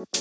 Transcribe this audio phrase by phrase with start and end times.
[0.00, 0.16] What's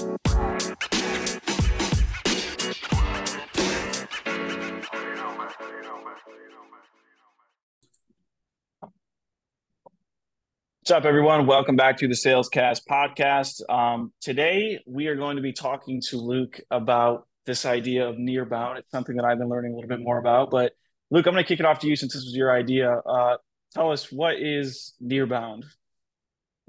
[10.91, 11.47] up, everyone?
[11.47, 13.61] Welcome back to the Salescast podcast.
[13.69, 18.43] Um, today, we are going to be talking to Luke about this idea of near
[18.43, 18.79] bound.
[18.79, 20.51] It's something that I've been learning a little bit more about.
[20.51, 20.73] But
[21.09, 22.91] Luke, I'm going to kick it off to you since this was your idea.
[22.91, 23.37] Uh,
[23.73, 25.63] tell us what is near bound.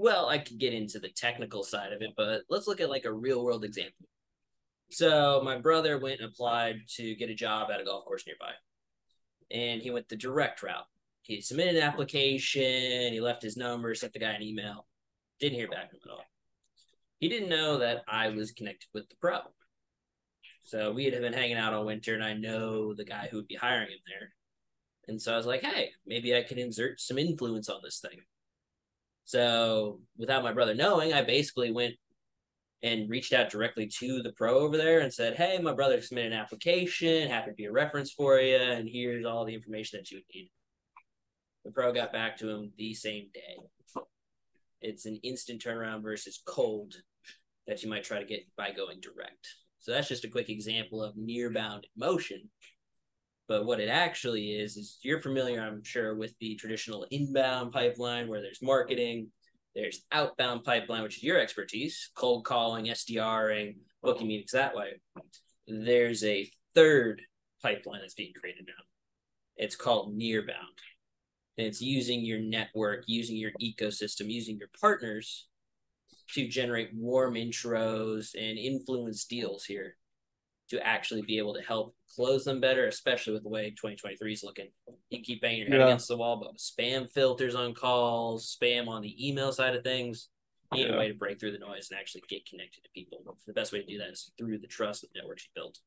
[0.01, 3.05] Well, I could get into the technical side of it, but let's look at like
[3.05, 4.07] a real world example.
[4.91, 8.53] So my brother went and applied to get a job at a golf course nearby,
[9.51, 10.87] and he went the direct route
[11.31, 14.87] he submitted an application, he left his number, sent the guy an email,
[15.39, 16.25] didn't hear back from him at all.
[17.19, 19.39] He didn't know that I was connected with the pro.
[20.65, 23.47] So we had been hanging out all winter, and I know the guy who would
[23.47, 24.33] be hiring him there.
[25.07, 28.21] And so I was like, hey, maybe I can insert some influence on this thing.
[29.31, 31.95] So without my brother knowing, I basically went
[32.83, 36.33] and reached out directly to the pro over there and said, hey, my brother submitted
[36.33, 40.11] an application, happy to be a reference for you, and here's all the information that
[40.11, 40.51] you would need.
[41.65, 44.03] The pro got back to him the same day.
[44.81, 46.97] It's an instant turnaround versus cold
[47.69, 49.47] that you might try to get by going direct.
[49.79, 52.51] So that's just a quick example of near bound motion.
[53.51, 58.29] But what it actually is, is you're familiar, I'm sure, with the traditional inbound pipeline
[58.29, 59.33] where there's marketing,
[59.75, 65.01] there's outbound pipeline, which is your expertise, cold calling, SDRing, booking meetings that way.
[65.67, 67.23] There's a third
[67.61, 68.85] pipeline that's being created now.
[69.57, 70.79] It's called near bound
[71.59, 75.49] and it's using your network, using your ecosystem, using your partners
[76.35, 79.97] to generate warm intros and influence deals here
[80.71, 84.45] to actually be able to help close them better, especially with the way 2023 is
[84.45, 84.69] looking.
[85.11, 85.87] You keep banging your head yeah.
[85.87, 90.29] against the wall, but spam filters on calls, spam on the email side of things,
[90.73, 90.97] you need yeah.
[90.97, 93.37] a way to break through the noise and actually get connected to people.
[93.47, 95.79] The best way to do that is through the trust of networks you built.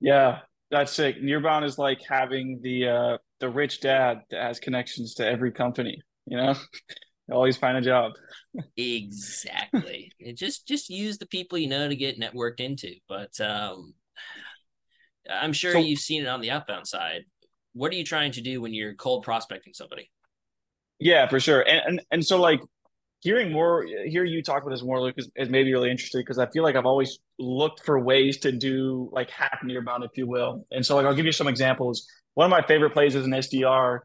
[0.00, 1.22] Yeah, that's sick.
[1.22, 6.02] Nearbound is like having the uh the rich dad that has connections to every company,
[6.26, 6.54] you know?
[7.30, 8.12] always find a job.
[8.76, 10.12] exactly.
[10.34, 12.94] just just use the people you know to get networked into.
[13.08, 13.94] But um
[15.30, 17.24] I'm sure so, you've seen it on the outbound side.
[17.74, 20.10] What are you trying to do when you're cold prospecting somebody?
[20.98, 21.60] Yeah, for sure.
[21.60, 22.60] And and, and so like
[23.20, 26.40] hearing more hear you talk about this more luke is, is maybe really interesting because
[26.40, 30.26] i feel like i've always looked for ways to do like hack nearbound if you
[30.26, 33.26] will and so like i'll give you some examples one of my favorite plays as
[33.26, 34.00] an SDR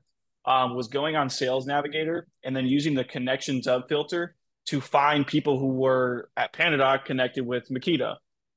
[0.47, 4.33] um, was going on Sales Navigator and then using the connections up filter
[4.67, 8.15] to find people who were at PandaDoc connected with Makita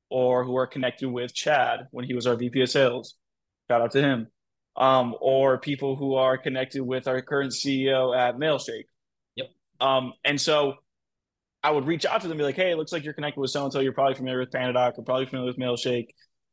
[0.09, 3.17] or who are connected with Chad when he was our VP of Sales.
[3.69, 4.29] Shout out to him.
[4.77, 8.85] Um, or people who are connected with our current CEO at Mailshake.
[9.35, 9.49] Yep.
[9.81, 10.75] Um, and so
[11.63, 13.41] I would reach out to them and be like, hey, it looks like you're connected
[13.41, 13.81] with so and so.
[13.81, 16.09] You're probably familiar with PandaDoc or probably familiar with Mailshake.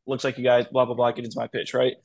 [0.07, 1.95] Looks like you guys, blah, blah, blah, get into my pitch, right?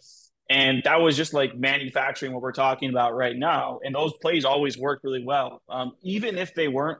[0.51, 3.79] And that was just like manufacturing what we're talking about right now.
[3.83, 5.63] And those plays always worked really well.
[5.69, 6.99] Um, even if they weren't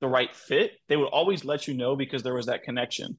[0.00, 3.18] the right fit, they would always let you know because there was that connection.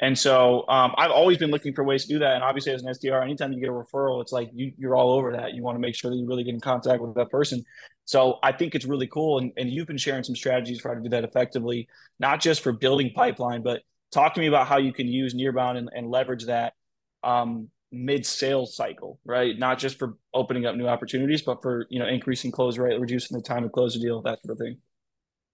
[0.00, 2.34] And so um, I've always been looking for ways to do that.
[2.34, 5.12] And obviously, as an SDR, anytime you get a referral, it's like you, are all
[5.12, 5.54] over that.
[5.54, 7.62] You want to make sure that you really get in contact with that person.
[8.04, 9.38] So I think it's really cool.
[9.38, 12.62] And, and you've been sharing some strategies for how to do that effectively, not just
[12.62, 16.10] for building pipeline, but talk to me about how you can use Nearbound and, and
[16.10, 16.72] leverage that
[17.22, 19.58] um, mid sales cycle, right?
[19.58, 23.36] Not just for opening up new opportunities, but for you know increasing close rate, reducing
[23.36, 24.78] the time to close a deal, that sort of thing.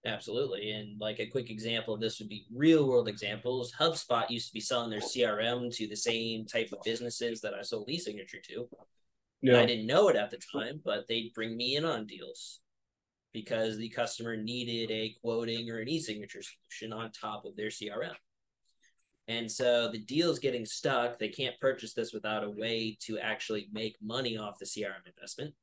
[0.05, 0.71] Absolutely.
[0.71, 3.73] And like a quick example of this would be real world examples.
[3.77, 7.63] HubSpot used to be selling their CRM to the same type of businesses that I
[7.63, 8.69] sold e-signature to.
[9.41, 9.59] Yeah.
[9.59, 12.61] I didn't know it at the time, but they'd bring me in on deals
[13.33, 18.15] because the customer needed a quoting or an e-signature solution on top of their CRM.
[19.29, 21.19] And so the deal's getting stuck.
[21.19, 25.53] They can't purchase this without a way to actually make money off the CRM investment.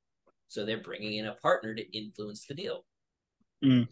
[0.47, 2.84] So they're bringing in a partner to influence the deal.
[3.65, 3.88] Mm.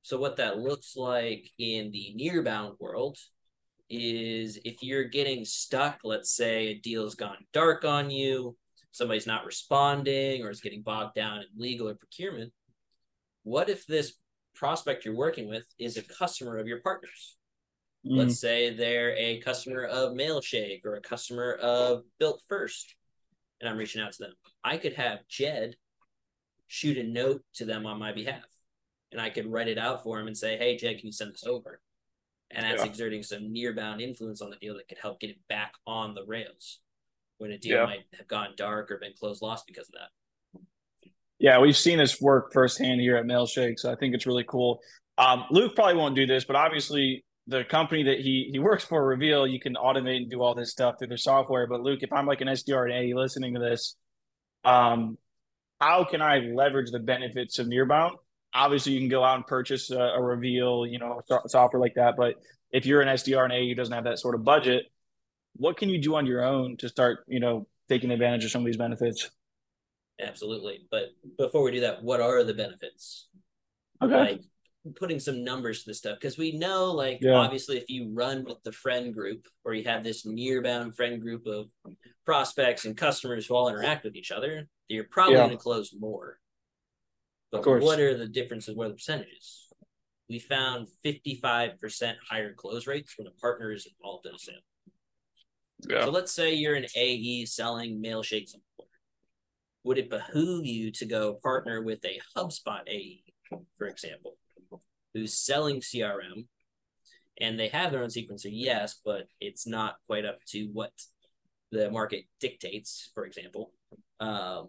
[0.00, 3.18] So what that looks like in the nearbound world
[3.90, 8.56] is if you're getting stuck, let's say a deal's gone dark on you,
[8.92, 12.50] somebody's not responding or is getting bogged down in legal or procurement,
[13.42, 14.14] what if this
[14.54, 17.37] prospect you're working with is a customer of your partners?
[18.06, 18.16] Mm.
[18.16, 22.94] Let's say they're a customer of Mailshake or a customer of Built First,
[23.60, 24.32] and I'm reaching out to them.
[24.62, 25.76] I could have Jed
[26.68, 28.44] shoot a note to them on my behalf,
[29.10, 31.32] and I could write it out for him and say, "Hey, Jed, can you send
[31.32, 31.80] this over?"
[32.50, 32.88] And that's yeah.
[32.88, 36.24] exerting some nearbound influence on the deal that could help get it back on the
[36.24, 36.80] rails
[37.38, 37.84] when a deal yeah.
[37.84, 40.60] might have gone dark or been closed lost because of that.
[41.38, 44.80] Yeah, we've seen this work firsthand here at Mailshake, so I think it's really cool.
[45.18, 49.04] Um, Luke probably won't do this, but obviously the company that he he works for,
[49.04, 51.66] Reveal, you can automate and do all this stuff through their software.
[51.66, 53.96] But Luke, if I'm like an SDR and AE listening to this,
[54.64, 55.16] um,
[55.80, 58.12] how can I leverage the benefits of Nearbound?
[58.54, 62.16] Obviously, you can go out and purchase a, a Reveal, you know, software like that.
[62.16, 62.34] But
[62.70, 64.84] if you're an SDR and AE who doesn't have that sort of budget,
[65.56, 68.62] what can you do on your own to start, you know, taking advantage of some
[68.62, 69.30] of these benefits?
[70.20, 70.80] Absolutely.
[70.90, 73.28] But before we do that, what are the benefits?
[74.02, 74.14] Okay.
[74.14, 74.40] Like
[74.94, 77.34] putting some numbers to this stuff because we know, like, yeah.
[77.34, 81.46] obviously, if you run with the friend group or you have this nearbound friend group
[81.46, 81.66] of
[82.24, 85.46] prospects and customers who all interact with each other, you're probably yeah.
[85.46, 86.38] going to close more.
[87.50, 88.76] But what are the differences?
[88.76, 89.68] What are the percentages?
[90.28, 94.56] We found 55% higher close rates when a partner is involved in a sale.
[95.88, 96.04] Yeah.
[96.04, 98.52] So let's say you're an AE selling Mailshake
[99.84, 103.22] Would it behoove you to go partner with a HubSpot AE,
[103.78, 104.36] for example,
[105.14, 106.46] who's selling CRM
[107.40, 110.92] and they have their own sequencer, yes, but it's not quite up to what
[111.70, 113.72] the market dictates, for example.
[114.20, 114.68] Um,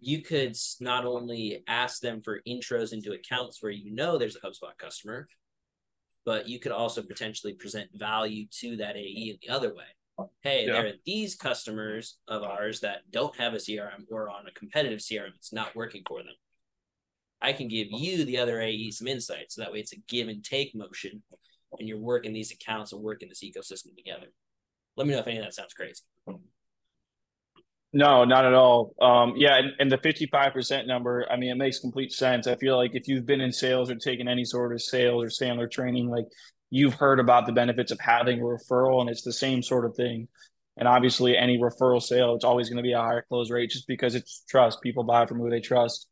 [0.00, 4.40] you could not only ask them for intros into accounts where you know there's a
[4.40, 5.26] HubSpot customer,
[6.24, 9.84] but you could also potentially present value to that AE in the other way
[10.42, 10.72] hey, yeah.
[10.72, 15.00] there are these customers of ours that don't have a CRM or on a competitive
[15.00, 16.34] CRM, it's not working for them.
[17.40, 19.52] I can give you the other AE some insight.
[19.52, 21.22] So that way it's a give and take motion
[21.78, 24.26] and you're working these accounts and working this ecosystem together.
[24.96, 26.02] Let me know if any of that sounds crazy.
[27.92, 28.94] No, not at all.
[29.00, 32.46] Um, yeah, and, and the 55% number, I mean, it makes complete sense.
[32.46, 35.28] I feel like if you've been in sales or taken any sort of sales or
[35.28, 36.26] Sandler training, like
[36.70, 39.94] you've heard about the benefits of having a referral, and it's the same sort of
[39.94, 40.28] thing.
[40.76, 43.88] And obviously, any referral sale, it's always going to be a higher close rate just
[43.88, 44.82] because it's trust.
[44.82, 46.06] People buy from who they trust.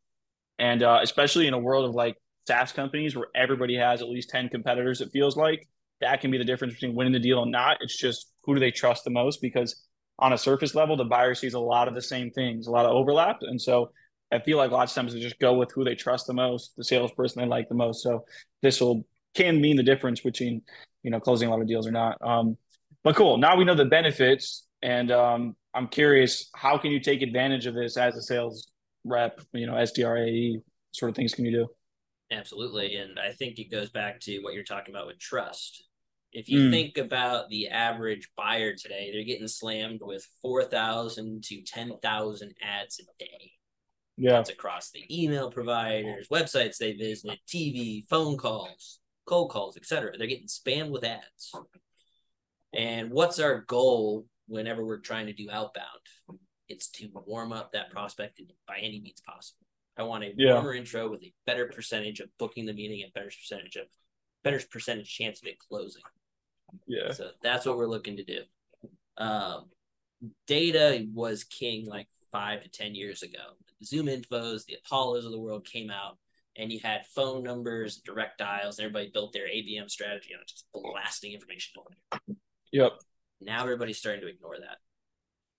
[0.59, 2.15] And uh, especially in a world of like
[2.47, 5.67] SaaS companies where everybody has at least 10 competitors, it feels like
[6.01, 7.77] that can be the difference between winning the deal and not.
[7.81, 9.41] It's just who do they trust the most?
[9.41, 9.83] Because
[10.19, 12.85] on a surface level, the buyer sees a lot of the same things, a lot
[12.85, 13.37] of overlap.
[13.41, 13.91] And so
[14.31, 16.73] I feel like lots of times they just go with who they trust the most,
[16.75, 18.03] the salesperson they like the most.
[18.03, 18.25] So
[18.61, 19.05] this will
[19.35, 20.63] can mean the difference between
[21.03, 22.17] you know closing a lot of deals or not.
[22.21, 22.57] Um,
[23.03, 23.37] but cool.
[23.37, 27.75] Now we know the benefits, and um, I'm curious, how can you take advantage of
[27.75, 28.67] this as a sales
[29.03, 29.41] rep?
[29.53, 30.61] You know, SDRAE
[30.91, 31.67] sort of things can you do?
[32.31, 35.83] Absolutely, and I think it goes back to what you're talking about with trust.
[36.33, 36.71] If you mm.
[36.71, 43.03] think about the average buyer today, they're getting slammed with 4,000 to 10,000 ads a
[43.17, 43.51] day.
[44.17, 44.33] Yeah.
[44.33, 50.13] That's across the email providers, websites they visit, TV, phone calls cold calls, etc.
[50.17, 51.51] They're getting spammed with ads.
[52.73, 56.39] And what's our goal whenever we're trying to do outbound?
[56.69, 59.65] It's to warm up that prospect by any means possible.
[59.97, 60.53] I want a yeah.
[60.53, 63.87] warmer intro with a better percentage of booking the meeting and better percentage of
[64.43, 66.03] better percentage chance of it closing.
[66.87, 67.11] Yeah.
[67.11, 68.41] So that's what we're looking to do.
[69.17, 69.65] Um,
[70.45, 73.55] data was king like five to ten years ago.
[73.79, 76.17] The ZoomInfos, the Apollos of the world came out
[76.57, 80.65] and you had phone numbers, direct dials, and everybody built their ABM strategy on just
[80.73, 81.81] blasting information
[82.71, 82.93] Yep.
[83.41, 84.77] Now everybody's starting to ignore that.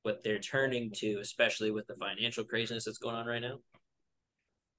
[0.08, 3.58] What they're turning to, especially with the financial craziness that's going on right now,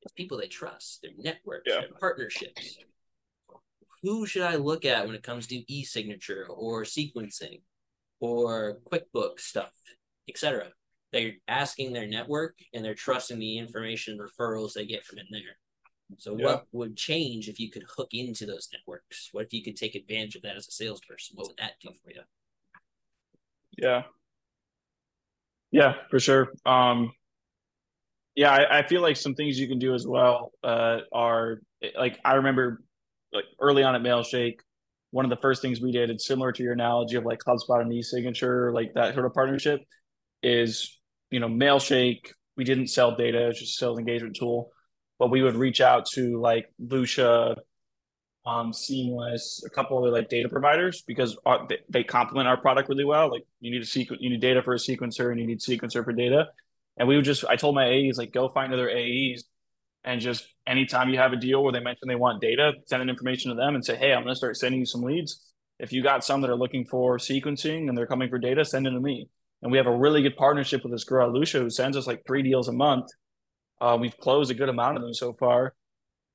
[0.02, 1.82] is people they trust, their networks, yeah.
[1.82, 2.80] their partnerships.
[4.02, 7.62] Who should I look at when it comes to e-signature or sequencing
[8.20, 9.72] or QuickBooks stuff,
[10.28, 10.70] etc.?
[11.14, 15.58] They're asking their network and they're trusting the information referrals they get from in there.
[16.18, 16.46] So yeah.
[16.46, 19.30] what would change if you could hook into those networks?
[19.32, 21.36] What if you could take advantage of that as a salesperson?
[21.36, 22.22] What would that do for you?
[23.78, 24.06] Yeah.
[25.72, 26.52] Yeah, for sure.
[26.66, 27.12] Um,
[28.36, 31.60] yeah, I, I, feel like some things you can do as well uh, are
[31.98, 32.82] like I remember
[33.34, 34.60] like early on at Mailshake,
[35.12, 37.94] one of the first things we did, similar to your analogy of like HubSpot and
[37.94, 39.82] e-signature, like that sort of partnership,
[40.42, 41.00] is
[41.32, 42.32] you know Mailshake.
[42.58, 44.72] We didn't sell data; it's just a sales engagement tool
[45.20, 47.56] but we would reach out to like Lusha,
[48.46, 52.90] um, Seamless, a couple of like data providers because our, they, they complement our product
[52.90, 53.30] really well.
[53.30, 56.04] Like you need a sequence, you need data for a sequencer, and you need sequencer
[56.04, 56.48] for data.
[56.98, 59.44] And we would just, I told my AEs like, go find other AEs,
[60.04, 63.10] and just anytime you have a deal where they mention they want data, send an
[63.10, 65.46] information to them and say, hey, I'm going to start sending you some leads.
[65.80, 68.88] If you got some that are looking for sequencing and they're coming for data, send
[68.88, 69.28] it to me.
[69.62, 72.24] And we have a really good partnership with this girl, Lucia, who sends us like
[72.26, 73.10] three deals a month
[73.82, 75.74] uh, we've closed a good amount of them so far,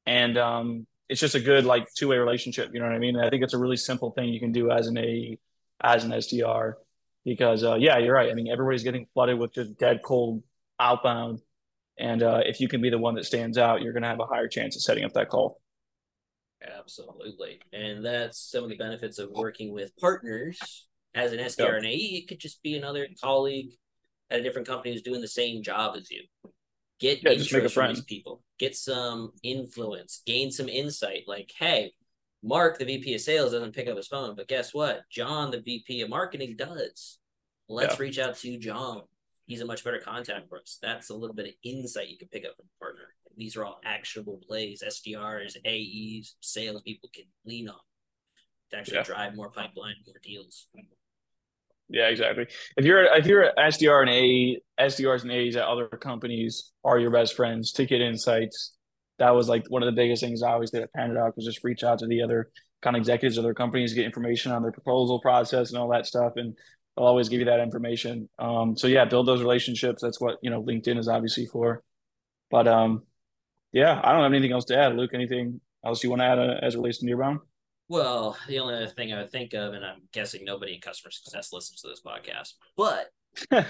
[0.07, 2.71] and um, it's just a good like two way relationship.
[2.73, 3.17] You know what I mean?
[3.17, 5.39] And I think it's a really simple thing you can do as an A,
[5.83, 6.75] as an SDR,
[7.25, 8.31] because uh, yeah, you're right.
[8.31, 10.43] I mean, everybody's getting flooded with just dead cold
[10.81, 11.41] outbound,
[11.99, 14.21] and uh, if you can be the one that stands out, you're going to have
[14.21, 15.61] a higher chance of setting up that call.
[16.79, 17.61] Absolutely.
[17.73, 20.59] And that's some of the benefits of working with partners
[21.15, 21.75] as an SDR yep.
[21.77, 22.23] and AE.
[22.23, 23.73] It could just be another colleague
[24.31, 26.23] at a different company who's doing the same job as you.
[27.05, 28.41] Get yeah, intros from these people.
[28.59, 30.23] Get some influence.
[30.25, 31.25] Gain some insight.
[31.27, 31.93] Like, hey,
[32.43, 35.03] Mark, the VP of sales, doesn't pick up his phone, but guess what?
[35.11, 37.19] John, the VP of marketing, does.
[37.69, 38.03] Let's yeah.
[38.03, 39.03] reach out to John.
[39.45, 40.79] He's a much better contact for us.
[40.81, 43.03] That's a little bit of insight you can pick up from a partner.
[43.37, 47.77] These are all actionable plays SDRs, AEs, salespeople can lean on
[48.71, 49.03] to actually yeah.
[49.03, 50.69] drive more pipeline, more deals.
[51.89, 52.47] Yeah, exactly.
[52.77, 56.99] If you're if you're an SDR and A SDRs and A's at other companies are
[56.99, 58.73] your best friends to get insights.
[59.19, 61.63] That was like one of the biggest things I always did at PandaDoc was just
[61.63, 62.51] reach out to the other
[62.83, 66.07] kind of executives of their companies, get information on their proposal process and all that
[66.07, 66.57] stuff, and
[66.97, 68.29] they'll always give you that information.
[68.39, 70.03] Um, so yeah, build those relationships.
[70.03, 71.83] That's what you know LinkedIn is obviously for.
[72.51, 73.03] But um,
[73.73, 74.97] yeah, I don't have anything else to add.
[74.97, 77.41] Luke, anything else you want to add uh, as relates to Nearbound?
[77.89, 81.11] Well, the only other thing I would think of, and I'm guessing nobody in customer
[81.11, 83.11] success listens to this podcast, but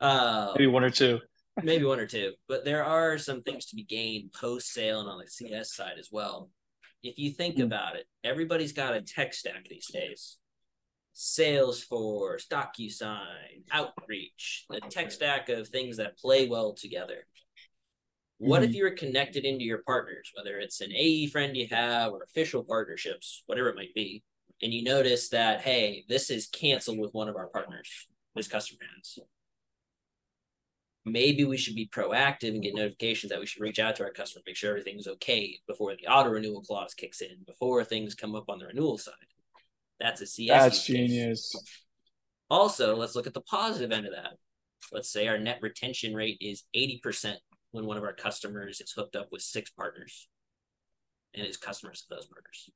[0.00, 1.20] uh, maybe one or two,
[1.62, 2.32] maybe one or two.
[2.48, 5.98] But there are some things to be gained post sale and on the CS side
[5.98, 6.50] as well.
[7.04, 7.64] If you think mm-hmm.
[7.64, 10.38] about it, everybody's got a tech stack these days.
[11.14, 17.26] Salesforce, DocuSign, Outreach, the tech stack of things that play well together.
[18.38, 18.70] What mm-hmm.
[18.70, 22.22] if you were connected into your partners, whether it's an AE friend you have or
[22.22, 24.22] official partnerships, whatever it might be,
[24.62, 28.80] and you notice that, hey, this is canceled with one of our partners, this customer
[28.96, 29.18] has.
[31.04, 34.12] Maybe we should be proactive and get notifications that we should reach out to our
[34.12, 38.34] customer, make sure everything's okay before the auto renewal clause kicks in, before things come
[38.34, 39.14] up on the renewal side.
[39.98, 40.62] That's a CS.
[40.62, 41.56] That's genius.
[42.50, 44.34] Also, let's look at the positive end of that.
[44.92, 47.36] Let's say our net retention rate is 80%
[47.72, 50.28] when one of our customers is hooked up with six partners
[51.34, 52.70] and is customers of those partners.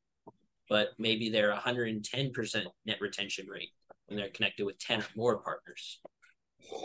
[0.69, 3.71] But maybe they're 110% net retention rate
[4.07, 6.01] when they're connected with 10 or more partners.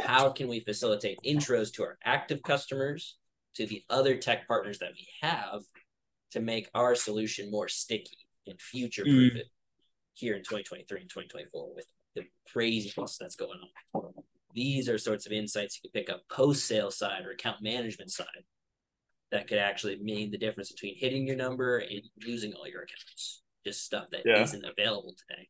[0.03, 3.17] How can we facilitate intros to our active customers,
[3.55, 5.61] to the other tech partners that we have
[6.31, 9.37] to make our solution more sticky and future proof mm.
[9.37, 9.47] it
[10.13, 11.85] here in 2023 and 2024 with
[12.15, 13.59] the craziness that's going
[13.93, 14.06] on?
[14.57, 18.09] These are sorts of insights you could pick up post sale side or account management
[18.11, 18.25] side
[19.31, 23.43] that could actually mean the difference between hitting your number and losing all your accounts.
[23.63, 24.39] Just stuff that yeah.
[24.39, 25.47] not available today.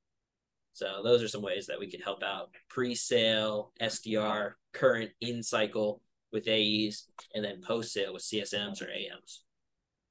[0.73, 6.01] So those are some ways that we could help out pre-sale, SDR, current in cycle
[6.33, 9.43] with AEs, and then post-sale with CSMs or AMs.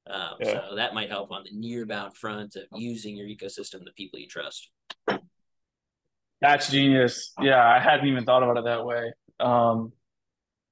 [0.09, 0.53] Um, yeah.
[0.71, 4.27] So that might help on the nearbound front of using your ecosystem, the people you
[4.27, 4.71] trust.
[6.41, 7.33] That's genius.
[7.41, 9.13] Yeah, I hadn't even thought about it that way.
[9.41, 9.93] Um,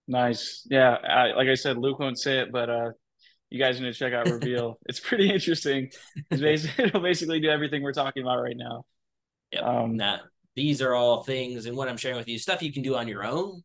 [0.06, 0.66] nice.
[0.70, 2.90] Yeah, I, like I said, Luke won't say it, but uh,
[3.50, 4.78] you guys need to check out Reveal.
[4.86, 5.90] it's pretty interesting.
[6.30, 8.84] It's basically, it'll basically do everything we're talking about right now.
[9.52, 9.62] Yep.
[9.62, 10.18] Um, nah,
[10.54, 13.08] these are all things, and what I'm sharing with you, stuff you can do on
[13.08, 13.62] your own.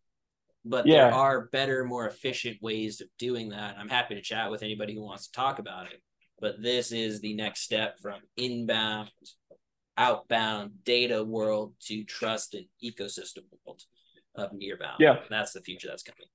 [0.65, 1.05] But yeah.
[1.05, 3.77] there are better, more efficient ways of doing that.
[3.79, 6.01] I'm happy to chat with anybody who wants to talk about it.
[6.41, 9.09] But this is the next step from inbound
[9.99, 13.83] outbound data world to trust and ecosystem world
[14.33, 14.95] of nearbound.
[14.99, 15.17] Yeah.
[15.29, 16.25] That's the future that's coming.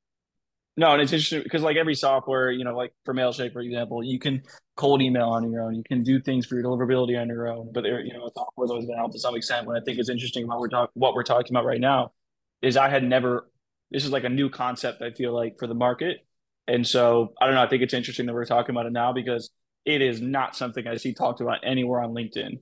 [0.77, 4.03] No, and it's interesting because like every software, you know, like for Mailshake, for example,
[4.03, 4.43] you can
[4.77, 5.75] cold email on your own.
[5.75, 7.71] You can do things for your deliverability on your own.
[7.73, 9.67] But there, you know, software's always been help to some extent.
[9.67, 12.13] What I think is interesting about we're talk- what we're talking about right now
[12.61, 13.49] is I had never.
[13.93, 15.01] This is like a new concept.
[15.01, 16.27] I feel like for the market,
[16.67, 17.63] and so I don't know.
[17.63, 19.51] I think it's interesting that we're talking about it now because
[19.85, 22.59] it is not something I see talked about anywhere on LinkedIn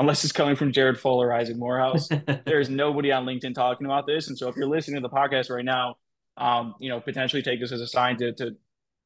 [0.00, 2.08] unless it's coming from Jared Fuller or Isaac Morehouse.
[2.46, 4.28] There's nobody on LinkedIn talking about this.
[4.28, 5.96] And so if you're listening to the podcast right now,
[6.38, 8.56] um, you know, potentially take this as a sign to, to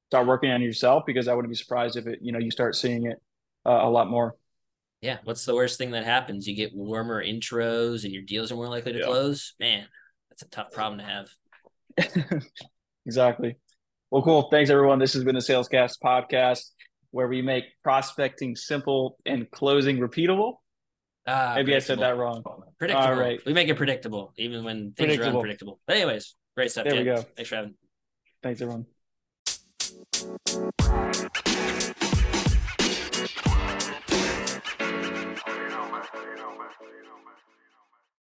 [0.08, 2.76] start working on yourself because I wouldn't be surprised if it, you know, you start
[2.76, 3.20] seeing it
[3.66, 4.36] uh, a lot more.
[5.00, 5.18] Yeah.
[5.24, 6.46] What's the worst thing that happens?
[6.46, 9.04] You get warmer intros and your deals are more likely to yeah.
[9.04, 9.54] close.
[9.58, 9.86] Man,
[10.30, 11.04] that's a tough problem to
[11.98, 12.42] have.
[13.06, 13.56] exactly.
[14.12, 14.42] Well, cool.
[14.48, 15.00] Thanks everyone.
[15.00, 16.70] This has been the Salescast podcast
[17.10, 20.58] where we make prospecting simple and closing repeatable.
[21.26, 22.42] Uh, Maybe I said that wrong.
[22.78, 23.08] Predictable.
[23.08, 23.40] All right.
[23.46, 25.80] We make it predictable, even when things are unpredictable.
[25.86, 26.84] But anyways, great stuff.
[26.84, 27.16] There we go.
[27.16, 27.74] Thanks for having.
[28.42, 28.86] Thanks everyone.